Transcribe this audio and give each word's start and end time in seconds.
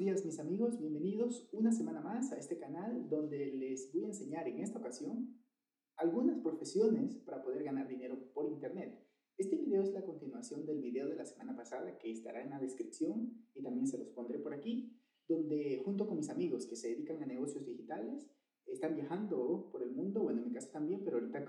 días 0.00 0.24
mis 0.24 0.40
amigos, 0.40 0.78
bienvenidos 0.78 1.46
una 1.52 1.72
semana 1.72 2.00
más 2.00 2.32
a 2.32 2.38
este 2.38 2.58
canal 2.58 3.06
donde 3.10 3.52
les 3.52 3.92
voy 3.92 4.04
a 4.04 4.06
enseñar 4.06 4.48
en 4.48 4.60
esta 4.60 4.78
ocasión 4.78 5.36
algunas 5.98 6.38
profesiones 6.38 7.18
para 7.18 7.42
poder 7.42 7.62
ganar 7.64 7.86
dinero 7.86 8.18
por 8.32 8.46
internet. 8.46 8.98
Este 9.36 9.56
video 9.56 9.82
es 9.82 9.92
la 9.92 10.02
continuación 10.02 10.64
del 10.64 10.80
video 10.80 11.06
de 11.06 11.16
la 11.16 11.26
semana 11.26 11.54
pasada 11.54 11.98
que 11.98 12.10
estará 12.10 12.42
en 12.42 12.48
la 12.48 12.58
descripción 12.58 13.44
y 13.54 13.62
también 13.62 13.86
se 13.86 13.98
los 13.98 14.08
pondré 14.08 14.38
por 14.38 14.54
aquí, 14.54 14.90
donde 15.28 15.82
junto 15.84 16.06
con 16.06 16.16
mis 16.16 16.30
amigos 16.30 16.64
que 16.64 16.76
se 16.76 16.88
dedican 16.88 17.22
a 17.22 17.26
negocios 17.26 17.66
digitales 17.66 18.26
están 18.64 18.94
viajando 18.94 19.68
por 19.70 19.82
el 19.82 19.90
mundo, 19.90 20.22
bueno 20.22 20.40
en 20.40 20.46
mi 20.46 20.54
caso 20.54 20.70
también, 20.70 21.02
pero 21.04 21.18
ahorita 21.18 21.44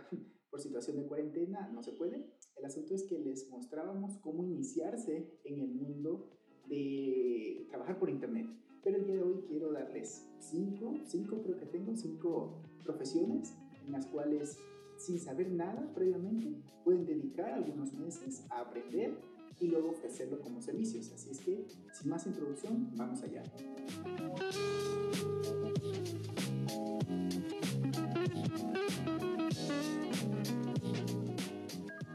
por 0.50 0.60
situación 0.60 0.98
de 0.98 1.08
cuarentena 1.08 1.70
no 1.70 1.82
se 1.84 1.94
puede. 1.94 2.30
El 2.58 2.66
asunto 2.66 2.96
es 2.96 3.06
que 3.06 3.18
les 3.18 3.50
mostrábamos 3.50 4.18
cómo 4.18 4.44
iniciarse 4.44 5.40
en 5.46 5.62
el 5.62 5.74
mundo 5.74 6.41
de 6.72 7.68
trabajar 7.70 8.00
por 8.00 8.10
internet. 8.10 8.48
Pero 8.84 8.98
el 8.98 9.06
día 9.06 9.16
de 9.16 9.22
hoy 9.22 9.44
quiero 9.48 9.72
darles 9.72 10.28
cinco, 10.40 10.96
cinco 11.06 11.44
creo 11.44 11.58
que 11.60 11.68
tengo, 11.68 11.96
cinco 11.96 12.64
profesiones 12.84 13.54
en 13.86 13.92
las 13.92 14.08
cuales 14.08 14.58
sin 14.98 15.20
saber 15.20 15.52
nada 15.52 15.92
previamente 15.94 16.56
pueden 16.84 17.06
dedicar 17.06 17.52
algunos 17.52 17.94
meses 17.94 18.46
a 18.50 18.62
aprender 18.62 19.20
y 19.60 19.68
luego 19.68 19.90
ofrecerlo 19.90 20.40
como 20.40 20.62
servicios. 20.62 21.12
Así 21.12 21.30
es 21.30 21.40
que, 21.40 21.68
sin 21.94 22.10
más 22.10 22.26
introducción, 22.26 22.90
vamos 22.96 23.22
allá. 23.22 23.44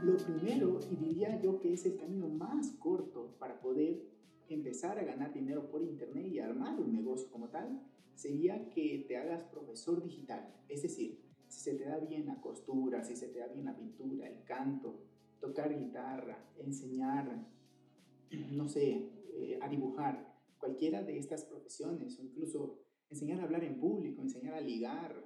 Lo 0.02 0.16
primero, 0.16 0.80
y 0.91 0.97
diría 0.97 1.41
yo 1.41 1.61
que 1.61 1.73
es 1.73 1.85
el 1.87 1.97
camino 1.97 2.29
más 2.29 2.71
corto 2.79 3.37
para 3.38 3.61
poder 3.61 4.16
empezar 4.55 4.99
a 4.99 5.05
ganar 5.05 5.33
dinero 5.33 5.69
por 5.69 5.83
internet 5.83 6.27
y 6.27 6.39
armar 6.39 6.81
un 6.81 6.93
negocio 6.93 7.31
como 7.31 7.49
tal, 7.49 7.83
sería 8.15 8.69
que 8.71 9.05
te 9.07 9.17
hagas 9.17 9.45
profesor 9.45 10.03
digital. 10.03 10.55
Es 10.69 10.83
decir, 10.83 11.21
si 11.49 11.61
se 11.61 11.75
te 11.75 11.85
da 11.85 11.99
bien 11.99 12.27
la 12.27 12.41
costura, 12.41 13.05
si 13.05 13.16
se 13.16 13.29
te 13.29 13.38
da 13.38 13.49
bien 13.49 13.66
la 13.66 13.77
pintura, 13.77 14.29
el 14.29 14.43
canto, 14.45 15.03
tocar 15.41 15.79
guitarra, 15.79 16.38
enseñar, 16.59 17.47
no 18.53 18.69
sé, 18.69 19.11
eh, 19.35 19.59
a 19.61 19.69
dibujar, 19.69 20.35
cualquiera 20.59 21.03
de 21.03 21.19
estas 21.19 21.45
profesiones 21.45 22.19
o 22.19 22.23
incluso 22.23 22.81
enseñar 23.10 23.41
a 23.41 23.45
hablar 23.45 23.65
en 23.65 23.79
público, 23.79 24.23
enseñar 24.23 24.55
a 24.55 24.60
ligar, 24.60 25.25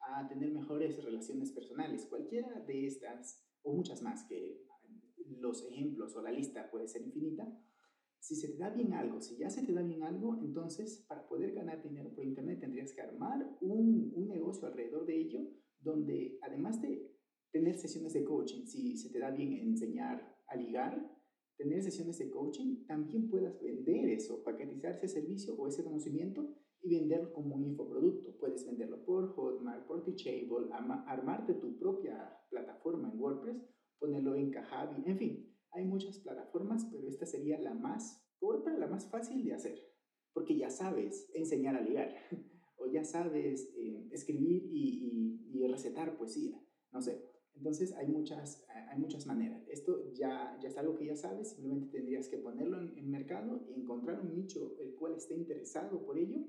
a 0.00 0.28
tener 0.28 0.52
mejores 0.52 1.02
relaciones 1.02 1.50
personales, 1.50 2.06
cualquiera 2.06 2.60
de 2.60 2.86
estas 2.86 3.42
o 3.62 3.72
muchas 3.72 4.02
más 4.02 4.24
que 4.24 4.64
los 5.40 5.64
ejemplos 5.64 6.14
o 6.14 6.22
la 6.22 6.30
lista 6.30 6.70
puede 6.70 6.86
ser 6.86 7.02
infinita, 7.02 7.48
si 8.26 8.34
se 8.34 8.48
te 8.48 8.58
da 8.58 8.70
bien 8.70 8.92
algo, 8.92 9.20
si 9.20 9.36
ya 9.36 9.48
se 9.48 9.64
te 9.64 9.72
da 9.72 9.82
bien 9.82 10.02
algo, 10.02 10.36
entonces 10.42 11.04
para 11.06 11.28
poder 11.28 11.54
ganar 11.54 11.80
dinero 11.80 12.12
por 12.12 12.24
Internet 12.24 12.58
tendrías 12.58 12.92
que 12.92 13.00
armar 13.00 13.56
un, 13.60 14.12
un 14.16 14.26
negocio 14.26 14.66
alrededor 14.66 15.06
de 15.06 15.16
ello, 15.16 15.40
donde 15.78 16.36
además 16.42 16.82
de 16.82 17.08
tener 17.52 17.78
sesiones 17.78 18.14
de 18.14 18.24
coaching, 18.24 18.66
si 18.66 18.96
se 18.96 19.10
te 19.10 19.20
da 19.20 19.30
bien 19.30 19.52
enseñar 19.52 20.36
a 20.48 20.56
ligar, 20.56 21.08
tener 21.56 21.80
sesiones 21.84 22.18
de 22.18 22.28
coaching, 22.28 22.84
también 22.88 23.28
puedas 23.28 23.62
vender 23.62 24.08
eso, 24.08 24.42
paquetizar 24.42 24.96
ese 24.96 25.06
servicio 25.06 25.54
o 25.54 25.68
ese 25.68 25.84
conocimiento 25.84 26.52
y 26.82 26.96
venderlo 26.96 27.32
como 27.32 27.54
un 27.54 27.64
infoproducto. 27.64 28.36
Puedes 28.40 28.66
venderlo 28.66 29.04
por 29.04 29.36
Hotmart, 29.36 29.86
por 29.86 30.02
Teachable, 30.02 30.66
armarte 30.72 31.54
tu 31.54 31.78
propia 31.78 32.36
plataforma 32.50 33.08
en 33.08 33.20
WordPress, 33.20 33.62
ponerlo 34.00 34.34
en 34.34 34.50
Kajabi, 34.50 35.04
en 35.08 35.16
fin, 35.16 35.56
hay 35.76 35.84
muchas 35.84 36.18
plataformas, 36.20 36.35
pero 36.90 37.08
esta 37.08 37.26
sería 37.26 37.58
la 37.58 37.74
más 37.74 38.24
corta, 38.38 38.76
la 38.76 38.86
más 38.86 39.06
fácil 39.06 39.44
de 39.44 39.54
hacer, 39.54 39.78
porque 40.32 40.56
ya 40.56 40.70
sabes 40.70 41.30
enseñar 41.34 41.76
a 41.76 41.80
ligar, 41.80 42.14
o 42.76 42.86
ya 42.86 43.04
sabes 43.04 43.70
eh, 43.76 44.08
escribir 44.12 44.64
y, 44.64 45.40
y, 45.52 45.66
recetar 45.66 46.16
poesía, 46.16 46.62
no 46.92 47.00
sé. 47.00 47.24
Entonces 47.54 47.92
hay 47.94 48.06
muchas, 48.06 48.64
hay 48.68 48.98
muchas 48.98 49.26
maneras. 49.26 49.66
Esto 49.68 50.12
ya, 50.12 50.58
ya 50.60 50.68
es 50.68 50.76
algo 50.76 50.94
que 50.94 51.06
ya 51.06 51.16
sabes, 51.16 51.52
simplemente 51.52 51.88
tendrías 51.88 52.28
que 52.28 52.36
ponerlo 52.36 52.80
en 52.80 52.96
el 52.98 53.06
mercado 53.06 53.66
y 53.66 53.80
encontrar 53.80 54.20
un 54.20 54.34
nicho 54.34 54.76
el 54.78 54.94
cual 54.94 55.14
esté 55.14 55.34
interesado 55.34 56.04
por 56.04 56.18
ello 56.18 56.44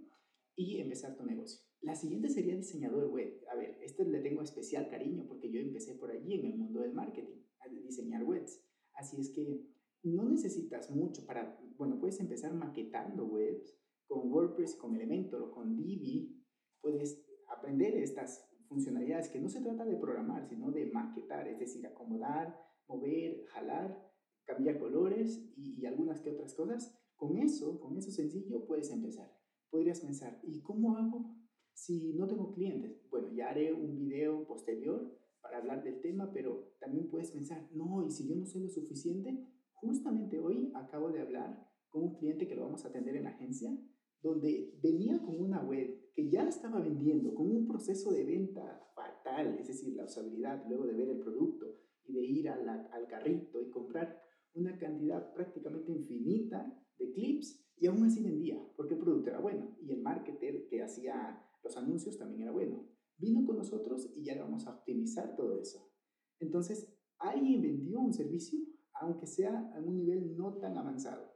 y 0.55 0.79
empezar 0.79 1.15
tu 1.15 1.25
negocio. 1.25 1.61
La 1.81 1.95
siguiente 1.95 2.29
sería 2.29 2.55
diseñador 2.55 3.05
web. 3.09 3.41
A 3.51 3.55
ver, 3.55 3.77
este 3.81 4.03
le 4.05 4.19
tengo 4.19 4.41
especial 4.41 4.89
cariño 4.89 5.25
porque 5.27 5.49
yo 5.49 5.59
empecé 5.61 5.95
por 5.95 6.11
allí 6.11 6.33
en 6.33 6.45
el 6.45 6.57
mundo 6.57 6.81
del 6.81 6.93
marketing, 6.93 7.41
a 7.59 7.69
diseñar 7.69 8.23
webs. 8.23 8.61
Así 8.93 9.21
es 9.21 9.29
que 9.29 9.65
no 10.07 10.27
necesitas 10.29 10.91
mucho 10.91 11.25
para, 11.25 11.59
bueno, 11.77 11.99
puedes 11.99 12.19
empezar 12.19 12.53
maquetando 12.53 13.25
webs 13.25 13.77
con 14.07 14.31
WordPress, 14.31 14.75
con 14.75 14.95
Elementor 14.95 15.41
o 15.41 15.51
con 15.51 15.75
Divi. 15.75 16.43
Puedes 16.81 17.23
aprender 17.47 17.95
estas 17.95 18.49
funcionalidades 18.67 19.29
que 19.29 19.39
no 19.39 19.49
se 19.49 19.61
trata 19.61 19.85
de 19.85 19.95
programar, 19.95 20.47
sino 20.47 20.71
de 20.71 20.85
maquetar, 20.87 21.47
es 21.47 21.59
decir, 21.59 21.85
acomodar, 21.85 22.57
mover, 22.87 23.45
jalar, 23.47 24.11
cambiar 24.45 24.79
colores 24.79 25.43
y, 25.55 25.81
y 25.81 25.85
algunas 25.85 26.21
que 26.21 26.31
otras 26.31 26.53
cosas. 26.53 26.93
Con 27.15 27.37
eso, 27.37 27.79
con 27.79 27.97
eso 27.97 28.11
sencillo 28.11 28.65
puedes 28.65 28.91
empezar. 28.91 29.35
Podrías 29.69 29.99
pensar, 29.99 30.39
¿y 30.43 30.61
cómo 30.61 30.97
hago 30.97 31.35
si 31.73 32.13
no 32.13 32.27
tengo 32.27 32.51
clientes? 32.51 33.01
Bueno, 33.09 33.31
ya 33.33 33.49
haré 33.49 33.73
un 33.73 33.97
video 33.97 34.45
posterior 34.45 35.17
para 35.41 35.57
hablar 35.57 35.83
del 35.83 36.01
tema, 36.01 36.31
pero 36.31 36.75
también 36.79 37.09
puedes 37.09 37.31
pensar, 37.31 37.69
no, 37.73 38.05
y 38.05 38.11
si 38.11 38.27
yo 38.27 38.35
no 38.35 38.45
sé 38.45 38.59
lo 38.59 38.69
suficiente, 38.69 39.45
justamente 39.81 40.39
hoy 40.39 40.71
acabo 40.75 41.11
de 41.11 41.21
hablar 41.21 41.67
con 41.89 42.03
un 42.03 42.15
cliente 42.15 42.47
que 42.47 42.55
lo 42.55 42.63
vamos 42.63 42.85
a 42.85 42.89
atender 42.89 43.15
en 43.15 43.23
la 43.23 43.31
agencia, 43.31 43.75
donde 44.21 44.77
venía 44.81 45.19
con 45.19 45.39
una 45.39 45.63
web 45.63 46.11
que 46.13 46.29
ya 46.29 46.47
estaba 46.47 46.79
vendiendo, 46.79 47.33
con 47.33 47.49
un 47.49 47.67
proceso 47.67 48.11
de 48.11 48.25
venta 48.25 48.87
fatal, 48.95 49.57
es 49.59 49.67
decir, 49.67 49.95
la 49.95 50.05
usabilidad 50.05 50.65
luego 50.67 50.85
de 50.85 50.93
ver 50.93 51.09
el 51.09 51.19
producto 51.19 51.79
y 52.05 52.13
de 52.13 52.25
ir 52.25 52.49
al 52.49 53.07
carrito 53.07 53.61
y 53.61 53.69
comprar 53.69 54.21
una 54.53 54.77
cantidad 54.77 55.33
prácticamente 55.33 55.91
infinita 55.91 56.83
de 56.97 57.11
clips 57.11 57.63
y 57.77 57.87
aún 57.87 58.03
así 58.03 58.23
vendía, 58.23 58.59
porque 58.75 58.95
el 58.95 58.99
producto 58.99 59.29
era 59.29 59.39
bueno 59.39 59.77
y 59.81 59.91
el 59.91 60.01
marketer 60.01 60.67
que 60.67 60.81
hacía 60.81 61.43
los 61.63 61.77
anuncios 61.77 62.17
también 62.17 62.41
era 62.41 62.51
bueno 62.51 62.97
vino 63.17 63.45
con 63.45 63.57
nosotros 63.57 64.11
y 64.15 64.23
ya 64.23 64.35
le 64.35 64.41
vamos 64.41 64.67
a 64.67 64.71
optimizar 64.71 65.35
todo 65.35 65.59
eso. 65.59 65.91
Entonces, 66.39 66.93
alguien 67.17 67.61
vendió 67.61 67.99
un 67.99 68.13
servicio, 68.13 68.59
aunque 68.99 69.27
sea 69.27 69.71
a 69.75 69.79
un 69.79 69.97
nivel 69.97 70.35
no 70.37 70.57
tan 70.57 70.77
avanzado. 70.77 71.31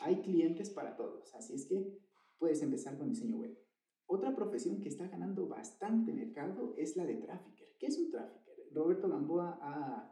Hay 0.00 0.22
clientes 0.22 0.70
para 0.70 0.96
todos, 0.96 1.34
así 1.34 1.54
es 1.54 1.66
que 1.66 1.98
puedes 2.38 2.62
empezar 2.62 2.96
con 2.98 3.08
diseño 3.08 3.38
web. 3.38 3.58
Otra 4.06 4.34
profesión 4.34 4.80
que 4.80 4.88
está 4.88 5.08
ganando 5.08 5.48
bastante 5.48 6.12
mercado 6.12 6.74
es 6.76 6.96
la 6.96 7.06
de 7.06 7.16
trafficker. 7.16 7.68
¿Qué 7.78 7.86
es 7.86 7.98
un 7.98 8.10
trafficker? 8.10 8.54
Roberto 8.72 9.08
Gamboa 9.08 9.58
ha, 9.62 10.10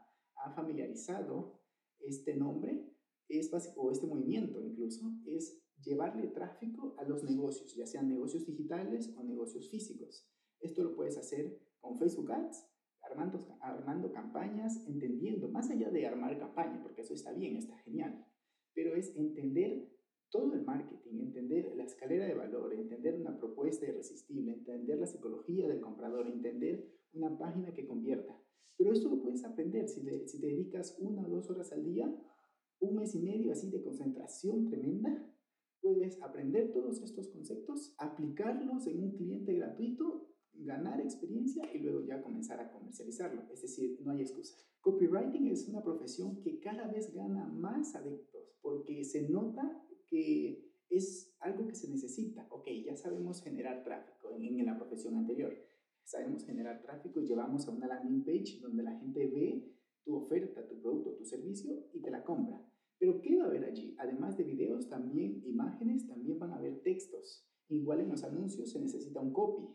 familiarizado 0.55 1.61
este 2.01 2.35
nombre 2.35 2.93
es 3.29 3.51
o 3.77 3.93
este 3.93 4.07
movimiento 4.09 4.61
incluso, 4.61 5.13
es 5.25 5.63
llevarle 5.81 6.29
tráfico 6.29 6.95
a 6.99 7.05
los 7.05 7.23
negocios, 7.23 7.75
ya 7.77 7.87
sean 7.87 8.09
negocios 8.09 8.45
digitales 8.45 9.15
o 9.17 9.23
negocios 9.23 9.71
físicos. 9.71 10.29
Esto 10.61 10.83
lo 10.83 10.97
puedes 10.97 11.17
hacer 11.17 11.61
con 11.81 11.99
Facebook 11.99 12.33
Ads, 12.33 12.67
armando, 13.13 13.39
armando 13.61 14.13
campañas, 14.13 14.85
entendiendo, 14.87 15.49
más 15.49 15.71
allá 15.71 15.91
de 15.91 16.07
armar 16.07 16.39
campaña, 16.39 16.83
porque 16.83 17.03
eso 17.03 17.15
está 17.15 17.33
bien, 17.33 17.57
está 17.57 17.77
genial, 17.79 18.27
pero 18.75 18.95
es 18.95 19.15
entender 19.17 19.89
todo 20.31 20.55
el 20.55 20.65
marketing, 20.65 21.21
entender 21.21 21.73
la 21.77 21.85
escalera 21.85 22.27
de 22.27 22.35
valor, 22.35 22.73
entender 22.75 23.15
una 23.15 23.39
propuesta 23.39 23.87
irresistible, 23.87 24.53
entender 24.53 24.99
la 24.99 25.07
psicología 25.07 25.69
del 25.69 25.81
comprador, 25.81 26.27
entender 26.27 26.91
una 27.13 27.37
página 27.39 27.75
que 27.75 27.87
convierta. 27.87 28.35
Pero 28.79 28.93
esto 28.93 29.11
lo 29.11 29.21
puedes 29.21 29.45
aprender 29.45 29.89
si, 29.89 30.01
si 30.27 30.41
te 30.41 30.47
dedicas 30.47 30.97
una 30.99 31.27
o 31.27 31.29
dos 31.29 31.51
horas 31.51 31.71
al 31.73 31.85
día, 31.85 32.13
un 32.81 32.97
mes 32.97 33.15
y 33.15 33.21
medio 33.21 33.53
así 33.53 33.71
de 33.71 33.83
concentración 33.83 34.71
tremenda, 34.71 35.31
puedes 35.83 36.21
aprender 36.23 36.73
todos 36.73 37.03
estos 37.03 37.29
conceptos, 37.29 37.95
aplicarlos 37.99 38.87
en 38.87 39.03
un 39.03 39.13
cliente 39.13 39.53
gratuito 39.55 40.32
ganar 40.65 41.01
experiencia 41.01 41.65
y 41.75 41.79
luego 41.79 42.05
ya 42.05 42.23
comenzar 42.23 42.61
a 42.61 42.71
comercializarlo. 42.71 43.43
Es 43.53 43.63
decir, 43.63 44.01
no 44.03 44.13
hay 44.13 44.23
excusa. 44.23 44.57
Copywriting 44.81 45.49
es 45.49 45.69
una 45.69 45.83
profesión 45.83 46.41
que 46.41 46.59
cada 46.61 46.87
vez 46.89 47.15
gana 47.15 47.47
más 47.47 47.95
adeptos 47.95 48.59
porque 48.61 49.05
se 49.05 49.29
nota 49.29 49.81
que 50.09 50.73
es 50.91 51.35
algo 51.41 51.67
que 51.67 51.75
se 51.75 51.89
necesita. 51.89 52.47
Ok, 52.51 52.69
ya 52.85 52.97
sabemos 52.97 53.43
generar 53.43 53.83
tráfico 53.85 54.31
en, 54.33 54.45
en 54.45 54.67
la 54.67 54.77
profesión 54.77 55.17
anterior. 55.17 55.57
Sabemos 56.05 56.45
generar 56.45 56.83
tráfico 56.83 57.21
y 57.21 57.27
llevamos 57.27 57.67
a 57.67 57.71
una 57.71 57.87
landing 57.87 58.25
page 58.25 58.61
donde 58.61 58.83
la 58.83 58.99
gente 58.99 59.27
ve 59.27 59.73
tu 60.05 60.17
oferta, 60.17 60.67
tu 60.67 60.81
producto, 60.81 61.15
tu 61.15 61.25
servicio 61.25 61.87
y 61.93 62.01
te 62.01 62.11
la 62.11 62.25
compra. 62.25 62.61
Pero 62.99 63.21
¿qué 63.21 63.37
va 63.37 63.45
a 63.45 63.47
haber 63.49 63.65
allí? 63.65 63.97
Además 63.99 64.37
de 64.37 64.45
videos, 64.45 64.89
también 64.89 65.43
imágenes, 65.45 66.07
también 66.07 66.39
van 66.39 66.53
a 66.53 66.57
haber 66.57 66.83
textos. 66.83 67.49
Igual 67.69 68.01
en 68.01 68.11
los 68.11 68.23
anuncios 68.25 68.71
se 68.71 68.81
necesita 68.81 69.21
un 69.21 69.33
copy. 69.33 69.69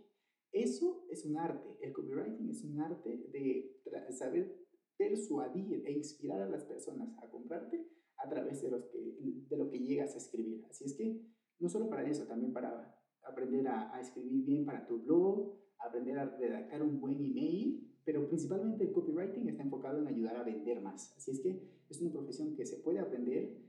Eso 0.58 1.06
es 1.12 1.24
un 1.24 1.38
arte. 1.38 1.78
El 1.82 1.94
copywriting 1.94 2.50
es 2.50 2.64
un 2.64 2.80
arte 2.80 3.30
de 3.32 3.78
saber 4.12 4.58
persuadir 4.98 5.84
e 5.86 5.92
inspirar 5.92 6.42
a 6.42 6.50
las 6.50 6.66
personas 6.66 7.16
a 7.22 7.30
comprarte 7.30 7.88
a 8.18 8.28
través 8.28 8.64
de, 8.64 8.70
lo 8.72 9.70
que 9.70 9.80
llegas 9.80 10.16
a 10.16 10.18
escribir. 10.18 10.66
Así 10.70 10.86
es 10.86 10.94
que 10.96 11.22
No 11.60 11.70
solo 11.70 11.90
para 11.90 12.08
eso, 12.08 12.26
también 12.26 12.54
para 12.54 13.00
aprender 13.24 13.68
a, 13.68 14.00
escribir 14.00 14.46
bien 14.46 14.66
para 14.66 14.88
tu 14.88 15.00
blog, 15.00 15.54
aprender 15.80 16.18
a 16.18 16.26
redactar 16.26 16.82
un 16.82 17.00
buen 17.00 17.20
email, 17.24 17.96
pero 18.04 18.28
principalmente 18.28 18.84
el 18.84 18.94
copywriting 18.94 19.48
está 19.50 19.64
enfocado 19.64 20.00
en 20.00 20.08
ayudar 20.08 20.38
a 20.38 20.44
vender 20.44 20.82
más. 20.82 21.16
Así 21.18 21.32
es 21.32 21.40
que 21.42 21.62
es 21.90 22.02
una 22.02 22.12
profesión 22.12 22.56
que 22.56 22.66
se 22.66 22.78
puede 22.78 23.00
aprender 23.00 23.44
en 23.44 23.67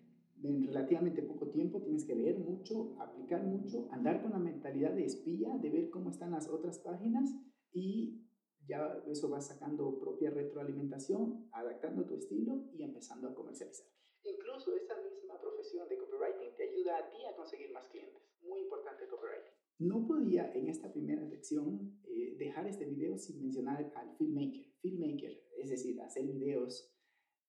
relativamente 0.78 1.22
poco 1.22 1.48
tiempo, 1.48 1.82
tienes 1.82 2.04
que 2.04 2.14
leer 2.14 2.38
mucho, 2.38 2.94
aplicar 3.00 3.42
mucho, 3.42 3.88
andar 3.90 4.22
con 4.22 4.30
la 4.30 4.38
mentalidad 4.38 4.92
de 4.92 5.04
espía, 5.04 5.56
de 5.58 5.70
ver 5.70 5.90
cómo 5.90 6.10
están 6.10 6.30
las 6.30 6.48
otras 6.48 6.78
páginas 6.78 7.34
y 7.72 8.24
ya 8.66 9.02
eso 9.06 9.28
va 9.28 9.40
sacando 9.40 9.98
propia 9.98 10.30
retroalimentación, 10.30 11.48
adaptando 11.52 12.06
tu 12.06 12.14
estilo 12.14 12.68
y 12.72 12.84
empezando 12.84 13.28
a 13.28 13.34
comercializar. 13.34 13.86
Incluso 14.22 14.76
esa 14.76 14.94
misma 15.02 15.40
profesión 15.40 15.88
de 15.88 15.98
copywriting 15.98 16.54
te 16.56 16.70
ayuda 16.70 16.98
a 16.98 17.10
ti 17.10 17.16
a 17.24 17.34
conseguir 17.34 17.72
más 17.72 17.88
clientes. 17.88 18.22
Muy 18.42 18.60
importante 18.60 19.04
el 19.04 19.10
copywriting. 19.10 19.52
No 19.80 20.06
podía 20.06 20.52
en 20.52 20.68
esta 20.68 20.92
primera 20.92 21.22
lección 21.22 21.98
eh, 22.04 22.36
dejar 22.38 22.66
este 22.68 22.84
video 22.84 23.16
sin 23.18 23.40
mencionar 23.40 23.92
al 23.96 24.16
filmmaker. 24.16 24.64
Filmmaker, 24.80 25.44
es 25.56 25.70
decir, 25.70 26.00
hacer 26.02 26.24
videos, 26.24 26.94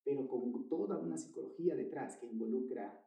pero 0.03 0.27
con 0.27 0.67
toda 0.67 0.97
una 0.97 1.17
psicología 1.17 1.75
detrás 1.75 2.17
que 2.17 2.27
involucra 2.27 3.05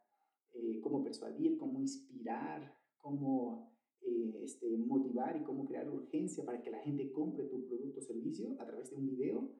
eh, 0.54 0.80
cómo 0.80 1.02
persuadir, 1.02 1.56
cómo 1.56 1.80
inspirar, 1.80 2.76
cómo 2.98 3.72
eh, 4.00 4.40
este, 4.42 4.76
motivar 4.76 5.36
y 5.36 5.44
cómo 5.44 5.66
crear 5.66 5.88
urgencia 5.88 6.44
para 6.44 6.62
que 6.62 6.70
la 6.70 6.80
gente 6.80 7.12
compre 7.12 7.44
tu 7.44 7.66
producto 7.66 8.00
o 8.00 8.02
servicio 8.02 8.56
a 8.60 8.66
través 8.66 8.90
de 8.90 8.96
un 8.96 9.06
video, 9.06 9.50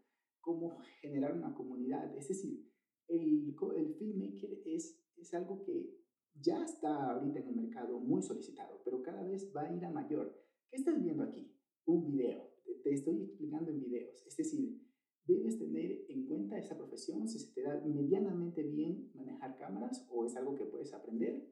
cómo 0.41 0.79
generar 1.01 1.37
una 1.37 1.55
comunidad. 1.55 2.17
Es 2.17 2.29
decir, 2.29 2.69
el, 3.09 3.55
el 3.77 3.95
filmmaker 3.95 4.63
es, 4.67 5.01
es 5.17 5.35
algo 5.35 5.63
que 5.63 6.03
ya 6.35 6.65
está 6.65 7.13
ahorita 7.13 7.41
en 7.41 7.49
el 7.49 7.57
mercado 7.57 8.01
muy 8.01 8.23
solicitado, 8.23 8.81
pero 8.85 9.03
cada 9.03 9.23
vez 9.23 9.53
va 9.55 9.63
a 9.63 9.75
ir 9.75 9.85
a 9.85 9.91
mayor. 9.91 10.35
¿Qué 10.71 10.77
estás 10.77 11.01
viendo 11.03 11.23
aquí? 11.23 11.55
Un 11.85 12.05
video. 12.05 12.51
Te 12.83 12.93
estoy 12.93 13.23
explicando 13.23 13.71
en 13.71 13.81
videos. 13.81 14.25
Es 14.27 14.37
decir, 14.37 14.81
debes 15.27 15.59
tener 15.59 16.05
en 16.09 16.27
cuenta 16.27 16.59
esa 16.59 16.77
profesión 16.77 17.29
si 17.29 17.39
se 17.39 17.53
te 17.53 17.63
da 17.63 17.81
medianamente 17.85 18.63
bien 18.63 19.11
manejar 19.15 19.57
cámaras 19.57 20.07
o 20.11 20.25
es 20.25 20.37
algo 20.37 20.57
que 20.57 20.67
puedes 20.67 20.93
aprender, 20.93 21.49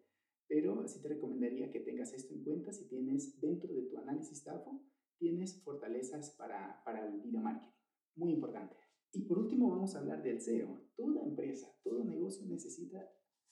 pero 0.48 0.86
sí 0.88 1.00
te 1.00 1.08
recomendaría 1.08 1.70
que 1.70 1.80
tengas 1.80 2.12
esto 2.12 2.34
en 2.34 2.42
cuenta 2.42 2.72
si 2.72 2.88
tienes 2.88 3.40
dentro 3.40 3.72
de 3.72 3.82
tu 3.82 3.98
análisis 3.98 4.42
TAFO, 4.42 4.82
tienes 5.18 5.62
fortalezas 5.62 6.30
para, 6.36 6.82
para 6.84 7.06
el 7.06 7.20
video 7.20 7.40
marketing. 7.40 7.72
Muy 8.16 8.32
importante. 8.32 8.76
Y 9.12 9.22
por 9.22 9.38
último 9.38 9.70
vamos 9.70 9.94
a 9.94 10.00
hablar 10.00 10.22
del 10.22 10.40
SEO. 10.40 10.82
Toda 10.96 11.22
empresa, 11.22 11.72
todo 11.82 12.04
negocio 12.04 12.46
necesita 12.46 13.08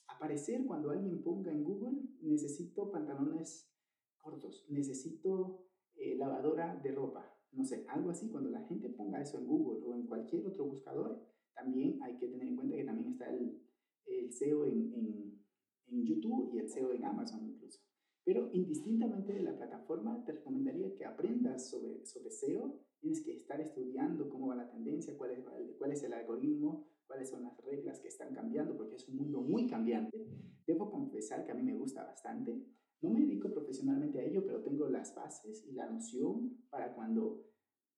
aparecer 0.09 0.65
cuando 0.67 0.91
alguien 0.91 1.23
ponga 1.23 1.53
en 1.53 1.63
Google, 1.63 2.01
necesito 2.21 2.91
pantalones 2.91 3.71
cortos, 4.19 4.67
necesito 4.69 5.65
eh, 5.95 6.17
lavadora 6.17 6.77
de 6.77 6.93
ropa, 6.93 7.38
no 7.53 7.65
sé, 7.65 7.85
algo 7.89 8.11
así. 8.11 8.29
Cuando 8.29 8.51
la 8.51 8.63
gente 8.65 8.89
ponga 8.89 9.21
eso 9.21 9.39
en 9.39 9.47
Google 9.47 9.85
o 9.87 9.95
en 9.95 10.07
cualquier 10.07 10.47
otro 10.47 10.65
buscador, 10.65 11.25
también 11.55 11.99
hay 12.03 12.17
que 12.17 12.29
tener 12.29 12.47
en 12.47 12.57
cuenta 12.57 12.77
que 12.77 12.85
también 12.85 13.13
está 13.13 13.29
el, 13.31 13.61
el 14.07 14.33
SEO 14.33 14.65
en, 14.67 14.93
en, 14.95 15.45
en 15.89 16.05
YouTube 16.05 16.55
y 16.55 16.59
el 16.59 16.69
SEO 16.69 16.93
en 16.93 17.05
Amazon 17.05 17.45
incluso. 17.45 17.81
Pero 18.25 18.51
indistintamente 18.53 19.33
de 19.33 19.41
la 19.43 19.57
plataforma, 19.57 20.23
te 20.25 20.33
recomendaría 20.33 20.95
que 20.95 21.07
aprendas 21.07 21.71
sobre, 21.71 22.05
sobre 22.05 22.31
SEO. 22.31 22.79
Tienes 23.01 23.23
que 23.23 23.33
estar 23.33 23.61
estudiando 23.61 24.29
cómo 24.29 24.49
va 24.49 24.57
la 24.57 24.69
tendencia, 24.69 25.17
cuál 25.17 25.31
es, 25.31 25.45
cuál 25.79 25.93
es 25.93 26.03
el 26.03 26.13
algoritmo, 26.13 26.87
cuáles 27.07 27.31
son 27.31 27.43
las 27.43 27.57
reglas 27.65 28.01
que 28.01 28.09
están 28.09 28.35
cambiando, 28.35 28.77
porque 28.77 28.97
es 28.97 29.09
un 29.09 29.17
mundo 29.17 29.41
muy 29.41 29.67
cambiante. 29.67 30.27
Debo 30.67 30.91
confesar 30.91 31.47
que 31.47 31.53
a 31.53 31.55
mí 31.55 31.63
me 31.63 31.75
gusta 31.75 32.05
bastante. 32.05 32.63
No 33.01 33.11
me 33.11 33.21
dedico 33.21 33.53
profesionalmente 33.53 34.19
a 34.19 34.25
ello, 34.25 34.45
pero 34.45 34.63
tengo 34.63 34.89
las 34.89 35.15
bases 35.15 35.65
y 35.67 35.73
la 35.73 35.89
noción 35.89 36.65
para 36.69 36.95
cuando 36.95 37.45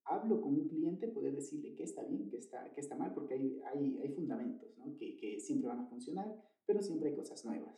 hablo 0.04 0.40
con 0.40 0.54
un 0.54 0.68
cliente 0.68 1.08
poder 1.08 1.34
decirle 1.34 1.74
qué 1.74 1.84
está 1.84 2.02
bien, 2.04 2.28
qué 2.28 2.38
está, 2.38 2.72
qué 2.74 2.80
está 2.80 2.96
mal, 2.96 3.14
porque 3.14 3.34
hay, 3.34 3.60
hay, 3.72 3.98
hay 3.98 4.08
fundamentos 4.12 4.76
que, 4.98 5.16
que 5.16 5.40
siempre 5.40 5.68
van 5.68 5.80
a 5.80 5.86
funcionar, 5.86 6.26
pero 6.66 6.82
siempre 6.82 7.10
hay 7.10 7.16
cosas 7.16 7.44
nuevas. 7.44 7.74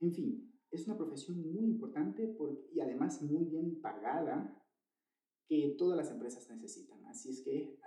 En 0.00 0.12
fin, 0.12 0.52
es 0.70 0.86
una 0.86 0.96
profesión 0.96 1.40
muy 1.52 1.66
importante 1.66 2.26
por, 2.28 2.66
y 2.72 2.80
además 2.80 3.22
muy 3.22 3.44
bien 3.44 3.80
pagada 3.80 4.58
que 5.46 5.74
todas 5.76 5.96
las 5.96 6.10
empresas 6.10 6.48
necesitan. 6.48 7.04
Así 7.06 7.30
es 7.30 7.42
que 7.42 7.78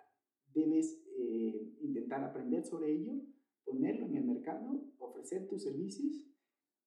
debes 0.53 1.01
eh, 1.17 1.75
intentar 1.81 2.23
aprender 2.23 2.63
sobre 2.63 2.93
ello, 2.93 3.13
ponerlo 3.63 4.05
en 4.05 4.17
el 4.17 4.25
mercado, 4.25 4.83
ofrecer 4.99 5.47
tus 5.47 5.63
servicios 5.63 6.23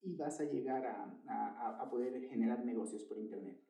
y 0.02 0.14
vas 0.14 0.40
a 0.40 0.44
llegar 0.44 0.86
a, 0.86 1.20
a, 1.26 1.82
a 1.82 1.90
poder 1.90 2.20
generar 2.28 2.64
negocios 2.64 3.04
por 3.04 3.18
Internet. 3.18 3.60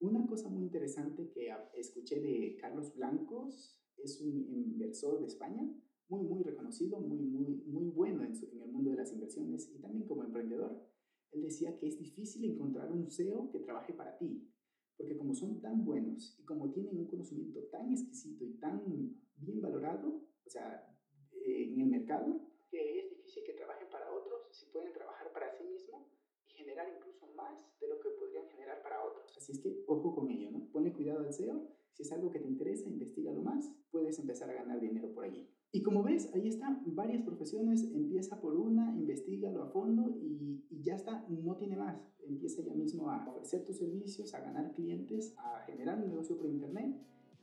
Una 0.00 0.26
cosa 0.26 0.48
muy 0.48 0.64
interesante 0.64 1.30
que 1.30 1.50
escuché 1.74 2.20
de 2.20 2.56
Carlos 2.60 2.94
Blancos, 2.94 3.80
es 3.96 4.20
un 4.20 4.46
inversor 4.50 5.20
de 5.20 5.26
España, 5.26 5.66
muy, 6.08 6.22
muy 6.24 6.42
reconocido, 6.42 7.00
muy, 7.00 7.18
muy, 7.18 7.62
muy 7.66 7.88
bueno 7.90 8.22
en, 8.22 8.32
en, 8.32 8.62
el 8.62 8.72
mundo 8.72 8.90
de 8.90 8.96
las 8.96 9.12
inversiones 9.12 9.70
y 9.74 9.80
también 9.80 10.06
como 10.06 10.22
emprendedor. 10.22 10.86
Él 11.32 11.42
decía 11.42 11.76
que 11.78 11.88
es 11.88 11.98
difícil 11.98 12.44
encontrar 12.44 12.92
un 12.92 13.10
SEO 13.10 13.50
que 13.50 13.60
trabaje 13.60 13.92
para 13.92 14.16
ti, 14.18 14.48
porque 14.96 15.16
como 15.16 15.34
son 15.34 15.60
tan 15.60 15.84
buenos 15.84 16.36
y 16.38 16.44
como 16.44 16.70
tienen 16.70 16.98
un 16.98 17.06
conocimiento 17.06 17.62
tan 17.64 17.90
exquisito 17.90 18.44
y 18.44 18.54
tan 18.54 19.16
bien 19.36 19.60
valorado, 19.60 20.22
o 20.44 20.50
sea, 20.50 20.94
eh, 21.32 21.72
en 21.72 21.80
el 21.80 21.88
mercado, 21.88 22.40
que 22.70 23.00
es 23.00 23.10
difícil 23.10 23.42
que 23.44 23.54
trabajen 23.54 23.88
para 23.90 24.12
otros 24.12 24.48
si 24.52 24.66
pueden 24.66 24.92
trabajar 24.92 25.32
para 25.32 25.50
sí 25.52 25.64
mismos 25.64 26.06
y 26.46 26.62
generar 26.76 26.94
incluso 26.96 27.26
más 27.34 27.54
de 27.80 27.88
lo 27.88 28.00
que 28.00 28.10
podrían 28.10 28.46
generar 28.48 28.82
para 28.82 29.02
otros. 29.02 29.36
Así 29.36 29.52
es 29.52 29.60
que 29.60 29.84
ojo 29.86 30.14
con 30.14 30.30
ello, 30.30 30.50
¿no? 30.50 30.70
Ponle 30.72 30.92
cuidado 30.92 31.20
al 31.20 31.32
SEO. 31.32 31.68
Si 31.92 32.02
es 32.02 32.12
algo 32.12 32.30
que 32.30 32.40
te 32.40 32.46
interesa, 32.46 32.88
investigalo 32.88 33.42
más, 33.42 33.72
puedes 33.90 34.18
empezar 34.18 34.50
a 34.50 34.54
ganar 34.54 34.80
dinero 34.80 35.10
por 35.14 35.24
allí. 35.24 35.48
Y 35.72 35.82
como 35.82 36.02
ves, 36.02 36.30
ahí 36.34 36.48
están 36.48 36.82
varias 36.94 37.22
profesiones, 37.22 37.82
empieza 37.84 38.38
por 38.38 38.54
una, 38.54 38.94
investigalo 38.94 39.62
a 39.62 39.68
fondo 39.68 40.10
y, 40.20 40.66
y, 40.68 40.82
ya 40.82 40.94
está, 40.94 41.26
no 41.28 41.56
tiene 41.56 41.76
más. 41.76 41.98
Empieza 42.20 42.62
ya 42.62 42.74
mismo 42.74 43.10
a 43.10 43.26
ofrecer 43.30 43.64
tus 43.64 43.78
servicios, 43.78 44.34
a 44.34 44.40
ganar 44.40 44.72
clientes, 44.72 45.34
a 45.38 45.60
generar 45.60 45.98
un 45.98 46.08
negocio 46.08 46.36
por 46.36 46.46
internet 46.46 46.94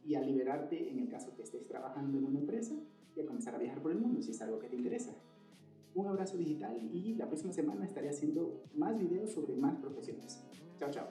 y 0.05 0.15
a 0.15 0.21
liberarte 0.21 0.89
en 0.89 0.99
el 0.99 1.09
caso 1.09 1.33
que 1.35 1.41
estés 1.41 1.67
trabajando 1.67 2.19
en 2.19 2.25
una 2.25 2.39
empresa 2.39 2.75
y 3.15 3.21
a 3.21 3.25
comenzar 3.25 3.55
a 3.55 3.57
viajar 3.57 3.81
por 3.81 3.91
el 3.91 3.99
mundo 3.99 4.21
si 4.21 4.31
es 4.31 4.41
algo 4.41 4.59
que 4.59 4.69
te 4.69 4.75
interesa. 4.75 5.15
Un 5.95 6.07
abrazo 6.07 6.37
digital 6.37 6.89
y 6.91 7.15
la 7.15 7.27
próxima 7.27 7.53
semana 7.53 7.85
estaré 7.85 8.09
haciendo 8.09 8.63
más 8.73 8.97
videos 8.97 9.31
sobre 9.31 9.55
más 9.55 9.75
profesiones. 9.77 10.43
Chao, 10.77 10.89
chao. 10.89 11.07